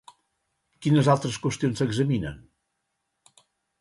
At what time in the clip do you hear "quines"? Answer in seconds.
0.85-1.09